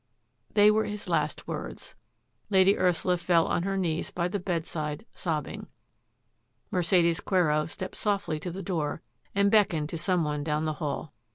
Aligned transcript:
They 0.55 0.71
were 0.71 0.85
his 0.85 1.07
last 1.07 1.47
words. 1.47 1.93
Lady 2.49 2.75
Ursula 2.75 3.17
fell 3.17 3.45
on 3.45 3.61
her 3.61 3.77
knees 3.77 4.09
by 4.09 4.29
the 4.29 4.39
bedside, 4.39 5.05
sobbing. 5.13 5.67
Mercedes 6.71 7.19
Quero 7.19 7.67
stepped 7.67 7.97
softly 7.97 8.39
to 8.39 8.49
the 8.49 8.63
door 8.63 9.03
and 9.35 9.51
beckoned 9.51 9.89
to 9.89 9.99
some 9.99 10.23
one 10.23 10.43
down 10.43 10.65
the 10.65 10.73
hall. 10.81 11.13